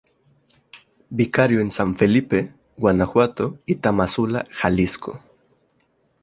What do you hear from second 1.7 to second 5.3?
Felipe, Guanajuato; y Tamazula, Jalisco.